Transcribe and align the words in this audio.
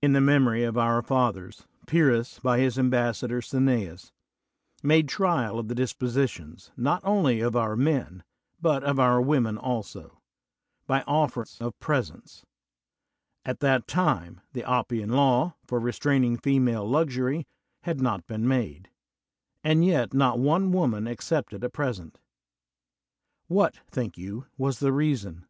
In 0.00 0.12
the 0.12 0.20
memory 0.20 0.62
of 0.62 0.78
our 0.78 1.02
fathers, 1.02 1.66
Pyrrhus, 1.88 2.38
by 2.38 2.60
his 2.60 2.78
ambassador 2.78 3.40
Cineas, 3.42 4.12
made 4.84 5.08
trial 5.08 5.58
of 5.58 5.66
the 5.66 5.74
dis 5.74 5.92
positions, 5.92 6.70
not 6.76 7.00
only 7.02 7.40
of 7.40 7.56
our 7.56 7.74
men, 7.74 8.22
but 8.60 8.84
of 8.84 9.00
our 9.00 9.20
women 9.20 9.58
also, 9.58 10.20
by 10.86 11.00
oflfers 11.08 11.60
of 11.60 11.76
presents: 11.80 12.46
at 13.44 13.58
that 13.58 13.88
time 13.88 14.40
the 14.52 14.62
Oppian 14.62 15.10
Law, 15.10 15.54
for 15.64 15.80
restraining 15.80 16.36
female 16.36 16.88
luxury, 16.88 17.48
had 17.82 18.00
not 18.00 18.24
been 18.28 18.46
made; 18.46 18.88
and 19.64 19.84
yet 19.84 20.14
not 20.14 20.38
one 20.38 20.70
woman 20.70 21.08
accepted 21.08 21.64
a 21.64 21.68
present. 21.68 22.20
What, 23.48 23.78
think 23.90 24.16
you, 24.16 24.46
was 24.56 24.78
the 24.78 24.92
reason? 24.92 25.44